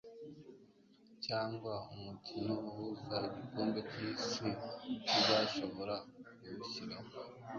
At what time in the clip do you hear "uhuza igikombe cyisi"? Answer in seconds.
2.69-4.25